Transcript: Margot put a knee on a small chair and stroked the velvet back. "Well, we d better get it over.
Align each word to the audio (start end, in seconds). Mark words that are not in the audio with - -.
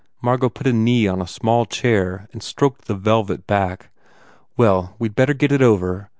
Margot 0.19 0.49
put 0.49 0.65
a 0.65 0.73
knee 0.73 1.07
on 1.07 1.21
a 1.21 1.27
small 1.27 1.67
chair 1.67 2.27
and 2.33 2.41
stroked 2.41 2.85
the 2.85 2.95
velvet 2.95 3.45
back. 3.45 3.89
"Well, 4.57 4.95
we 4.97 5.09
d 5.09 5.13
better 5.13 5.35
get 5.35 5.51
it 5.51 5.61
over. 5.61 6.09